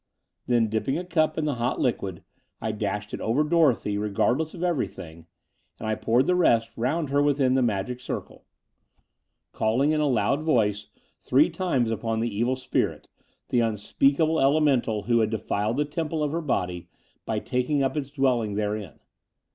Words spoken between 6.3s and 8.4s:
rest round her within the magic circle, 3IO The